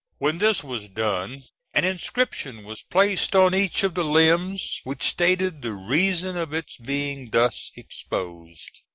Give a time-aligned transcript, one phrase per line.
[0.17, 1.43] When this was done,
[1.75, 6.75] "an inscription was placed on each of the limbs, which stated the reason of its
[6.77, 8.81] being thus exposed."